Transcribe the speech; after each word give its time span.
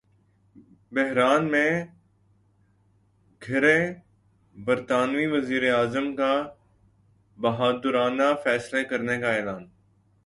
بحران 0.91 1.41
میں 1.51 1.71
گِھرے 3.41 3.77
برطانوی 4.55 5.25
وزیراعظم 5.27 6.07
کا 6.15 6.33
’بہادرانہ 7.37 8.27
فیصلے‘ 8.43 8.83
کرنے 8.89 9.19
کا 9.21 9.29
اعلان 9.35 9.63